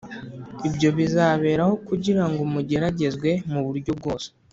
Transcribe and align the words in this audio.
Ibyo 0.67 0.89
bizaberaho 0.97 1.73
kugira 1.87 2.23
ngo 2.29 2.41
mugeragezwe 2.53 3.29
mu 3.51 3.59
buryo 3.65 3.91
bwose 3.99 4.27